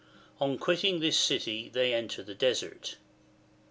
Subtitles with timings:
[0.39, 2.95] On quitting this city they enter the Desert.